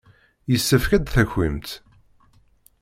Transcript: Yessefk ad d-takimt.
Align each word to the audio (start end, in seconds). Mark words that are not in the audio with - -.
Yessefk 0.51 0.91
ad 0.97 1.03
d-takimt. 1.05 1.69